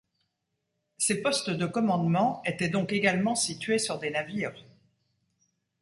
[0.97, 4.55] Ces postes de commandement étaient donc également situés sur des navires.